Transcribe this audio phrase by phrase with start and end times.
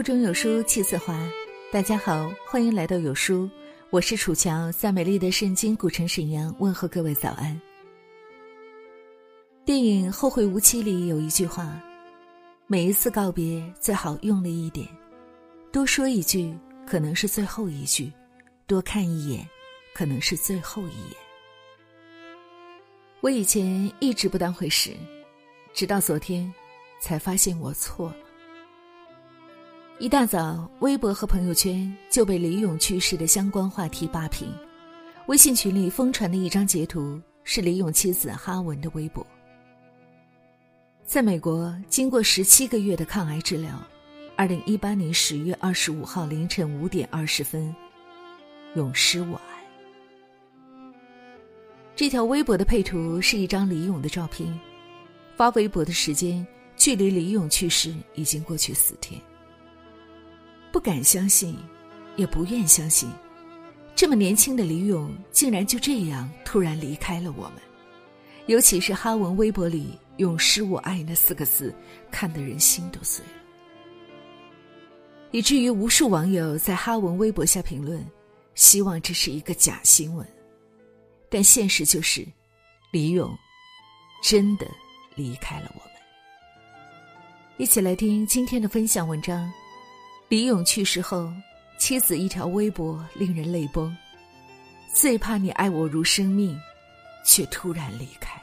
[0.00, 1.14] 腹中有书气自华。
[1.70, 3.46] 大家好，欢迎来到有书，
[3.90, 7.60] 我是楚乔，在美丽的圣经古城沈阳问候各位早安。
[9.62, 11.78] 电影《后会无期》里有一句话：
[12.66, 14.88] 每一次告别最好用力一点，
[15.70, 16.56] 多说一句
[16.86, 18.10] 可能是最后一句，
[18.66, 19.46] 多看一眼
[19.92, 21.16] 可能是最后一眼。
[23.20, 24.92] 我以前一直不当回事，
[25.74, 26.50] 直到昨天
[27.02, 28.29] 才发现我错了。
[30.00, 34.50] 一大早，微博和朋友圈就被李咏去世的相关话题霸屏。
[35.26, 39.24] 微信群里疯传的一张截图是李咏妻子哈文的微博。
[41.04, 43.78] 在美国，经过十七个月的抗癌治疗，
[44.36, 47.74] 二零一八年十月二十五号凌晨五点二十分，
[48.76, 49.62] 永失我爱。
[51.94, 54.58] 这条微博的配图是一张李咏的照片，
[55.36, 59.20] 发微博的时间距离李咏去世已经过去四天。
[60.72, 61.56] 不敢相信，
[62.16, 63.10] 也不愿相信，
[63.94, 67.54] 这么年轻的李咏竟然就这样突然离开了我们。
[68.46, 71.74] 尤其是哈文微博里“永失我爱”那四个字，
[72.10, 73.32] 看得人心都碎了。
[75.30, 78.04] 以至于无数网友在哈文微博下评论，
[78.54, 80.26] 希望这是一个假新闻。
[81.28, 82.26] 但现实就是，
[82.90, 83.30] 李咏
[84.22, 84.66] 真的
[85.14, 85.92] 离开了我们。
[87.56, 89.52] 一起来听今天的分享文章。
[90.30, 91.28] 李勇去世后，
[91.76, 93.92] 妻子一条微博令人泪崩。
[94.94, 96.56] 最怕你爱我如生命，
[97.24, 98.40] 却突然离开。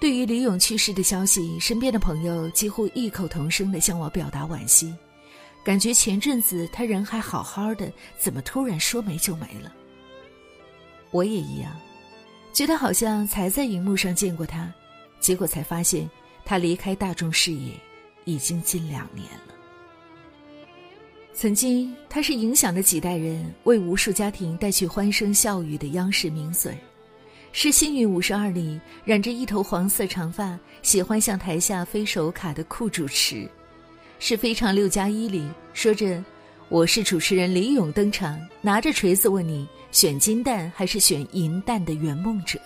[0.00, 4.94] 对于李勇去世的消息，身边的朋友几乎异口同声的向我表达惋惜，
[5.64, 9.72] 感觉前阵子他人还好好的，怎么突然说没就没了？
[11.10, 11.76] 我也一样，
[12.52, 14.72] 觉得好像才在荧幕上见过他，
[15.18, 16.08] 结果才发现。
[16.44, 17.72] 他离开大众视野
[18.24, 19.54] 已经近两年了。
[21.32, 26.76] 曾经，他是影响了几代人、为无数家庭带去欢声笑语的央视名嘴，
[27.52, 33.48] 是《幸运五十二》里染着一头黄色长发、喜欢向台下飞手卡的酷主持，
[34.18, 36.22] 是《非常六加一》里说着
[36.68, 42.60] “我是主持人李咏”登场，拿着锤子问你选金蛋还是选银蛋的圆梦者。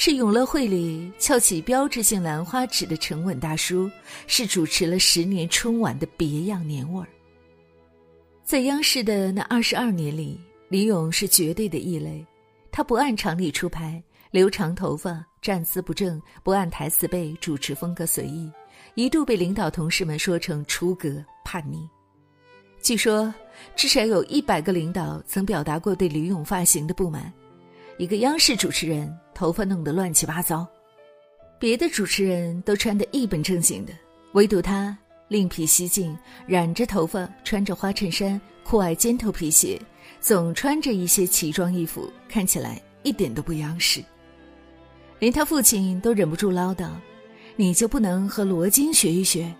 [0.00, 3.90] 是永乐会里翘起标志性兰花指的沉稳大叔，
[4.28, 7.08] 是主持了十年春晚的别样年味儿。
[8.44, 12.24] 在央视的那二十二年里，李咏是绝对的异类。
[12.70, 14.00] 他不按常理出牌，
[14.30, 18.48] 留长头发，站姿不正，不按台词背，主持风格随意，
[18.94, 21.88] 一度被领导同事们说成出格叛逆。
[22.80, 23.34] 据说，
[23.74, 27.32] 至少有一百个领导曾表达过对李咏发型的不满。
[27.98, 30.66] 一个央视主持人头发弄得乱七八糟，
[31.60, 33.92] 别的主持人都穿得一本正经的，
[34.32, 39.80] 唯独他另辟蹊径，染着头发，穿着花衬衫，酷爱尖头皮鞋，
[40.18, 44.02] 总穿着一些奇装异服，看起来一点都不央视。
[45.20, 46.88] 连他父亲都忍不住唠叨
[47.54, 49.54] ：“你就不能和罗京学一学？”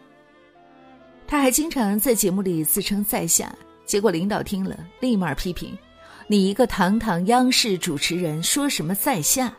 [1.24, 3.54] 他还经常在节目里自称在下，
[3.86, 5.78] 结果领导听了立马批评。
[6.26, 9.56] 你一个堂堂央视主持人，说什么在下？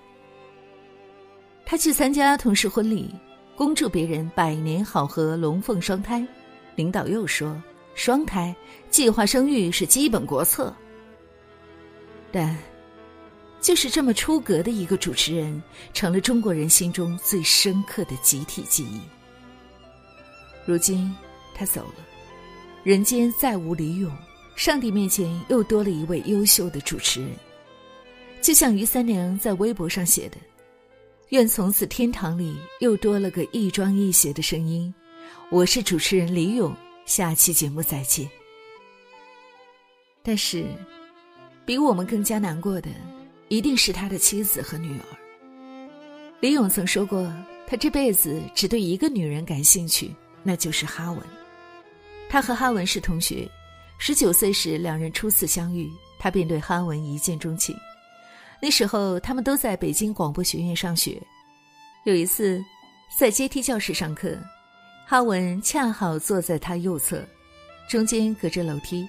[1.69, 3.13] 他去参加同事婚礼，
[3.55, 6.27] 恭祝别人百年好合、龙凤双胎。
[6.75, 7.61] 领导又说
[7.93, 8.55] ：“双胎，
[8.89, 10.75] 计划生育是基本国策。”
[12.33, 12.57] 但，
[13.61, 15.61] 就是这么出格的一个主持人，
[15.93, 19.01] 成了中国人心中最深刻的集体记忆。
[20.65, 21.15] 如今，
[21.53, 22.03] 他走了，
[22.83, 24.11] 人间再无李咏。
[24.55, 27.29] 上帝面前又多了一位优秀的主持人，
[28.41, 30.37] 就像于三娘在微博上写的
[31.29, 34.91] ：“愿从此天堂里又多了个亦庄亦谐的声音。”
[35.51, 36.75] 我是主持人李勇，
[37.05, 38.27] 下期节目再见。
[40.23, 40.65] 但是，
[41.65, 42.89] 比我们更加难过的，
[43.47, 45.05] 一定是他的妻子和女儿。
[46.39, 47.31] 李勇曾说过，
[47.67, 51.21] 他这辈子只对一个女人感兴趣，那就是哈文。
[52.27, 53.47] 他和哈文是同学。
[53.99, 57.75] 十九岁时，两人初次相遇，他便对哈文一见钟情。
[58.61, 61.21] 那时候，他们都在北京广播学院上学。
[62.03, 62.63] 有一次，
[63.17, 64.37] 在阶梯教室上课，
[65.07, 67.25] 哈文恰好坐在他右侧，
[67.87, 69.07] 中间隔着楼梯。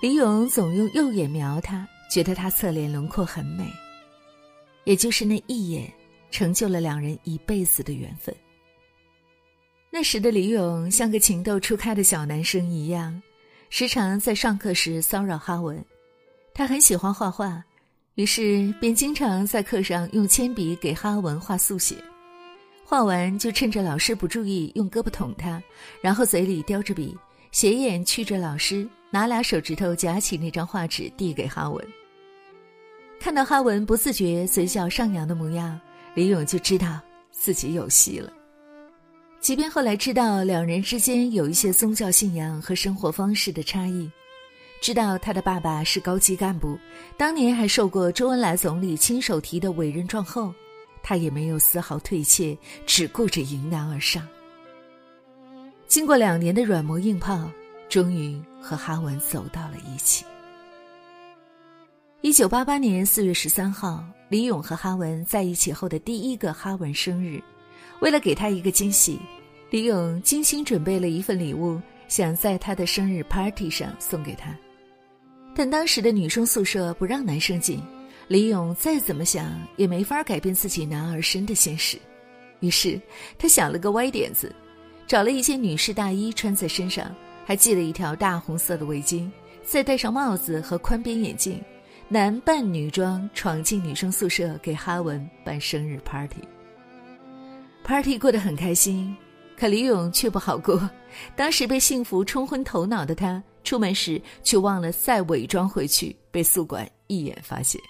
[0.00, 3.64] 李勇总用右眼瞄他，觉得他侧脸轮廓很美。
[4.84, 5.92] 也就是那一眼，
[6.30, 8.34] 成就了两人一辈子的缘分。
[9.90, 13.22] 那时的李勇像个情窦初开的小男生一样。
[13.68, 15.82] 时常在上课时骚扰哈文，
[16.52, 17.64] 他很喜欢画画，
[18.16, 21.96] 于是便经常在课上用铅笔给哈文画速写。
[22.84, 25.62] 画完就趁着老师不注意，用胳膊捅他，
[26.02, 27.16] 然后嘴里叼着笔，
[27.50, 31.82] 斜眼觑着老师，拿俩手指头夹起那张画纸递给哈文。
[33.18, 35.80] 看到哈文不自觉嘴角上扬的模样，
[36.14, 37.00] 李勇就知道
[37.30, 38.30] 自己有戏了。
[39.40, 44.10] 即便后来知道两人之间有一些宗教信仰和生活方式的差异。
[44.82, 46.76] 知道他的爸爸是高级干部，
[47.16, 50.52] 当年还受过周恩来总理亲手提的委任状后，
[51.04, 54.26] 他也没有丝毫退怯，只顾着迎难而上。
[55.86, 57.48] 经过两年的软磨硬泡，
[57.88, 60.24] 终于和哈文走到了一起。
[62.20, 67.40] 一九八八年四月十三号，李勇和哈文在一起后的第一个哈文生日，
[68.00, 69.20] 为了给他一个惊喜，
[69.70, 74.52] 李勇精心准备了一份礼物，想在他的生日 party 上送给他。
[75.54, 77.82] 但当时的女生宿舍不让男生进，
[78.26, 81.98] 李勇再怎么想也没法改变自己男儿身的现实，
[82.60, 83.00] 于是
[83.36, 84.54] 他想了个歪点子，
[85.06, 87.14] 找了一件女士大衣穿在身上，
[87.44, 89.30] 还系了一条大红色的围巾，
[89.62, 91.60] 再戴上帽子和宽边眼镜，
[92.08, 96.40] 男扮女装闯进女生宿舍给哈文办生日 party。
[97.84, 99.14] party 过得很开心，
[99.56, 100.88] 可李勇却不好过，
[101.36, 103.42] 当时被幸福冲昏头脑的他。
[103.64, 107.80] 出门时却忘了再伪装回去，被宿管一眼发现。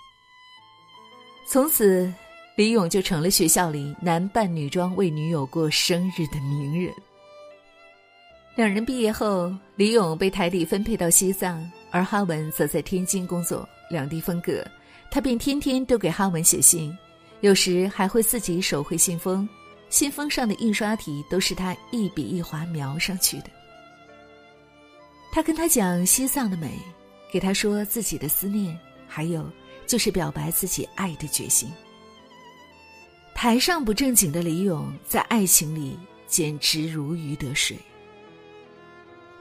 [1.48, 2.12] 从此，
[2.56, 6.92] 李勇就成了学校里男扮女装为女友过生日的名人。
[8.54, 14.62] 两人毕业后，李勇被台里分配到西藏，而哈文则在天津工作，两地分隔，
[15.10, 16.94] 他便天天都给哈文写信，
[17.40, 19.48] 有时还会自己手绘信封，
[19.92, 23.50] 信封上的印刷体都是他一笔一划描上去的。
[25.30, 26.78] 他跟他讲西藏的美，
[27.30, 29.46] 给他说自己的思念，还有
[29.86, 31.70] 就是表白自己爱的决心。
[33.34, 37.76] 台上不正经的李勇，在爱情里简直如鱼得水。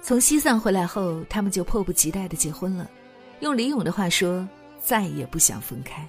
[0.02, 2.92] 从西藏回来后，他们就迫不及待的结婚了。
[3.40, 4.46] 用李勇的话说，
[4.84, 6.06] 再也不想分开。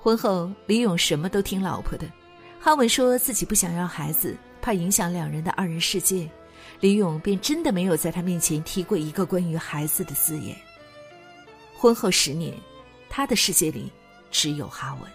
[0.00, 2.10] 婚后，李勇什么都听老婆的。
[2.62, 6.28] 哈文说自己不想要孩子，怕影响两人的二人世界。
[6.78, 10.54] 李勇便真的没有在他面前提过一个关于孩子的字眼。
[11.74, 12.54] 婚后十年，
[13.08, 13.90] 他的世界里
[14.30, 15.10] 只有哈文。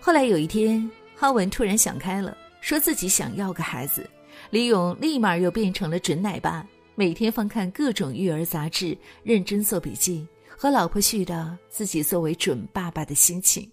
[0.00, 4.10] 后来有一天，哈文突然想开了，说自己想要个孩子。
[4.50, 6.66] 李勇立马又变成了准奶爸，
[6.96, 13.70] 每天翻看各种育儿杂志，认真做笔记，和老婆絮叨自己作为准爸爸的心情。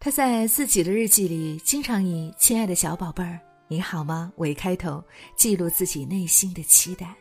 [0.00, 3.40] 他在自己的日记里，经常以“亲爱的小宝贝儿”。
[3.66, 4.32] 你好吗？
[4.36, 5.02] 为开头
[5.36, 7.12] 记录自己内心的期待。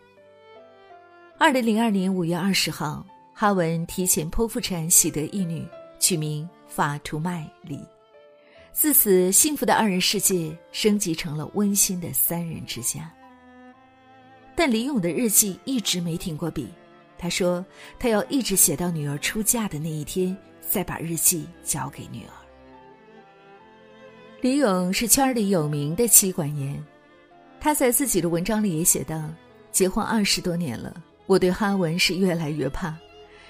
[1.39, 3.03] 二零零二年五月二十号，
[3.33, 5.67] 哈文提前剖腹产，喜得一女，
[5.99, 7.83] 取名法图麦里。
[8.71, 13.11] 自此，幸福的二人世界升级成了温馨的三人之家。
[14.55, 16.67] 但李勇的日记一直没停过笔，
[17.17, 17.65] 他说
[17.97, 22.46] 他要一直写到女儿出嫁的那一天，再把日记交给女儿。
[24.39, 26.79] 李勇是圈里有名的妻管严，
[27.59, 29.19] 他在自己的文章里也写道
[29.73, 30.93] ：“结婚二十多年了，
[31.25, 32.95] 我对哈文是越来越怕。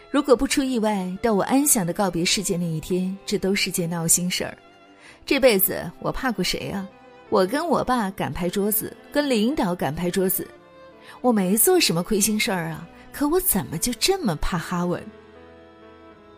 [0.10, 4.58] 如果不出意外，到我安详的告别世界那一天，这都是件闹心事儿。
[5.26, 6.88] 这辈子我怕过谁啊？
[7.28, 10.48] 我跟我爸敢拍桌子，跟领导敢拍桌子，
[11.20, 12.88] 我没做什么亏心事儿啊。
[13.12, 15.04] 可我怎么就这么怕哈文？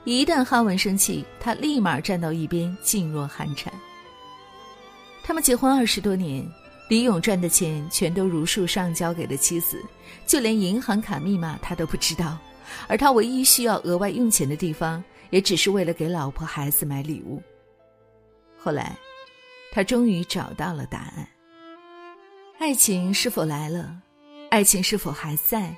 [0.05, 3.71] 一旦哈文生气，他立马站到一边，噤若寒蝉。”
[5.29, 6.43] 他们结婚二十多年，
[6.89, 9.79] 李勇赚的钱全都如数上交给了妻子，
[10.25, 12.35] 就连银行卡密码他都不知道。
[12.87, 17.39] 而他唯一需要额外用钱的地方，也只是为了给老婆孩子买礼物。
[18.57, 18.97] 后来，
[19.71, 21.29] 他终于找到了答案：
[22.57, 23.95] 爱情是否来了，
[24.49, 25.71] 爱情是否还在，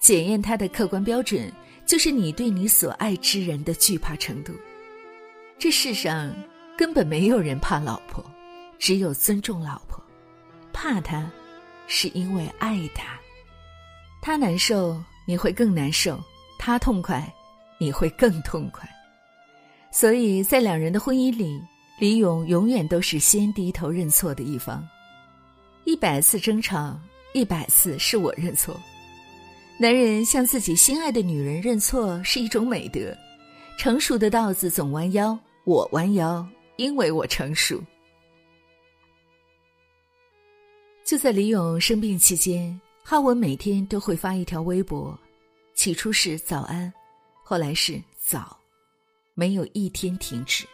[0.00, 1.52] 检验他的客观标准，
[1.86, 4.52] 就是你对你所爱之人的惧怕程度。
[5.56, 6.34] 这世上
[6.76, 8.28] 根本没有人怕老婆。
[8.78, 10.02] 只有尊重老婆，
[10.72, 11.30] 怕她，
[11.86, 13.18] 是因为爱她。
[14.20, 16.16] 她难受，你会更难受；
[16.58, 17.32] 她痛快，
[17.78, 18.88] 你会更痛快。
[19.90, 21.60] 所以在两人的婚姻里，
[21.98, 24.86] 李勇永远都是先低头认错的一方。
[25.84, 26.98] 一百次争吵，
[27.32, 28.78] 一百次是我认错。
[29.78, 33.16] 男人向自己心爱的女人认错是一种美德。
[33.78, 37.80] 成熟的稻子总弯腰，我弯腰，因为我成熟。
[41.08, 45.18] 就在李咏生病期间，哈文每天都会发一条微博，
[45.72, 46.92] 起初是早安，
[47.42, 48.54] 后来是早，
[49.32, 50.66] 没有一天停止。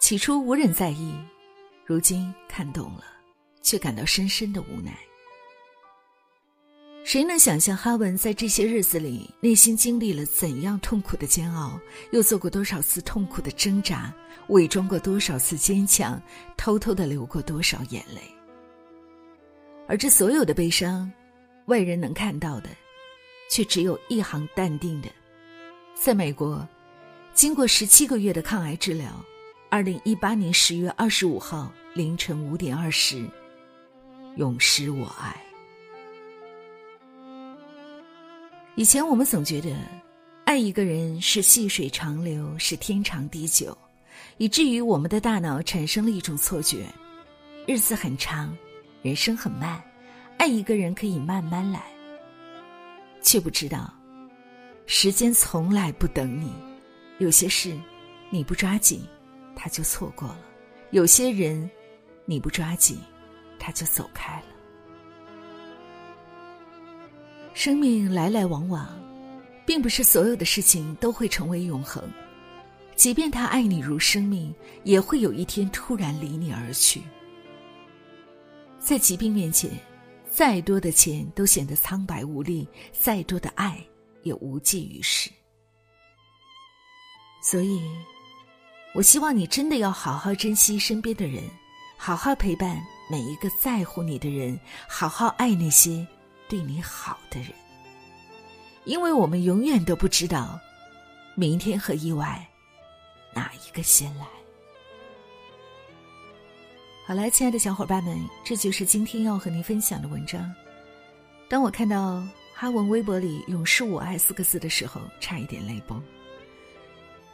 [0.00, 1.14] 起初无人在意，
[1.86, 3.04] 如今看懂了，
[3.62, 4.98] 却感到深深的无奈。
[7.08, 14.14] 谁能想象哈文在这些日子里内心经历了怎样痛苦的煎熬，又做过多少次痛苦的挣扎，
[14.48, 16.20] 伪装过多少次坚强，
[16.54, 18.20] 偷偷的流过多少眼泪？
[19.88, 21.10] 而这所有的悲伤，
[21.64, 22.68] 外人能看到的，
[23.50, 25.08] 却只有一行淡定的：
[25.94, 26.68] 在美国，
[27.32, 29.24] 经过十七个月的抗癌治疗，
[29.70, 33.26] 二零一八年十月二十五号凌晨五点二十，
[34.36, 35.47] 永失我爱。
[38.78, 39.76] 以前我们总觉得，
[40.44, 43.76] 爱一个人是细水长流，是天长地久，
[44.36, 46.86] 以至于我们的大脑产生了一种错觉：
[47.66, 48.56] 日子很长，
[49.02, 49.82] 人生很慢，
[50.36, 51.82] 爱一个人可以慢慢来。
[53.20, 53.92] 却不知道，
[54.86, 56.52] 时间从来不等你，
[57.18, 57.76] 有些事
[58.30, 59.04] 你不抓紧，
[59.56, 60.38] 他就错过了；
[60.92, 61.68] 有些人
[62.26, 62.96] 你不抓紧，
[63.58, 64.57] 他就走开了。
[67.58, 68.88] 生命来来往往，
[69.66, 72.00] 并不是所有的事情都会成为永恒。
[72.94, 77.02] 即便他爱你如生命，也会有一天突然离你而去。
[78.78, 79.68] 在疾病面前，
[80.30, 83.84] 再多的钱都显得苍白无力，再多的爱
[84.22, 85.28] 也无济于事。
[87.42, 87.82] 所以，
[88.94, 91.42] 我希望你真的要好好珍惜身边的人，
[91.96, 94.56] 好好陪伴每一个在乎你的人，
[94.88, 96.06] 好好爱那些。
[96.48, 97.50] 对你好的人，
[98.84, 100.58] 因为我们永远都不知道，
[101.34, 102.42] 明天和意外
[103.34, 104.26] 哪一个先来。
[107.06, 110.50] 好了，亲爱的小伙伴们，这就是今天要和您分享的文章。
[111.50, 112.22] 当我看到
[112.54, 116.02] 哈文微博里“永世我爱”四个字的时候，差一点泪崩。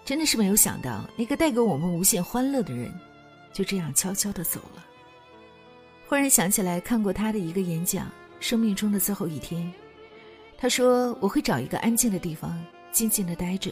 [0.04, 2.92] 真的是没有想到，那个带给我们无限欢乐的人，
[3.52, 4.84] 就这样悄悄的走了。
[6.08, 8.10] 忽然想起来看过他的一个演讲。
[8.40, 9.72] 生命中的最后一天，
[10.58, 12.62] 他说：“我会找一个安静的地方，
[12.92, 13.70] 静静的待着。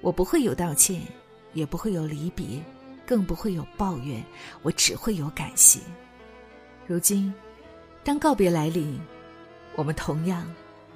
[0.00, 1.00] 我不会有道歉，
[1.52, 2.62] 也不会有离别，
[3.06, 4.22] 更不会有抱怨，
[4.62, 5.80] 我只会有感谢。”
[6.86, 7.32] 如今，
[8.02, 9.00] 当告别来临，
[9.76, 10.52] 我们同样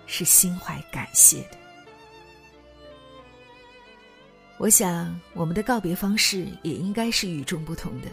[0.07, 1.57] 是心怀感谢的。
[4.59, 8.09] 我想，我们的告别方式也应该是与众不同的。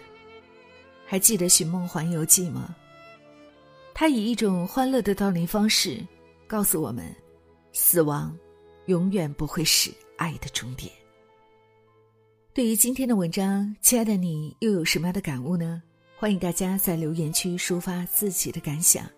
[1.08, 2.75] 还记得《寻梦环游记》吗？
[3.97, 6.05] 他以一种欢乐的悼念方式，
[6.47, 7.15] 告诉我们：
[7.71, 8.37] 死亡
[8.87, 10.91] 永远不会是爱的终点。
[12.53, 15.81] 对于今天的文章，亲爱的你又有什么样的感悟呢？
[16.17, 19.09] 欢迎大家在留言区抒发自己的感想。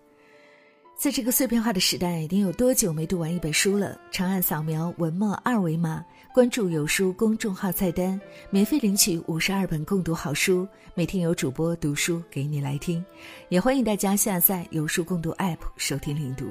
[0.98, 3.96] 在这个碎片化的时代，你有多久没读完一本书了？
[4.10, 6.04] 长按扫描文末二维码。
[6.34, 13.04] 关注有书公众号菜单，免费领取五十二本共读好书，每天有主播读书给你来听。
[13.48, 16.46] 也欢迎大家下载有书共读 App 收听领读。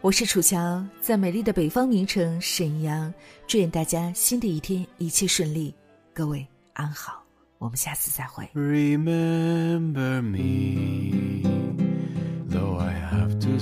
[0.00, 3.12] 我是楚乔，在美丽的北方名城沈阳，
[3.48, 5.74] 祝愿大家新的一天一切顺利，
[6.12, 7.24] 各位安好，
[7.58, 8.48] 我们下次再会。
[8.54, 11.23] Remember me,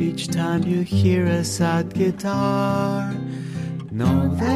[0.00, 3.14] Each time you hear a sad guitar,
[3.90, 4.53] know that.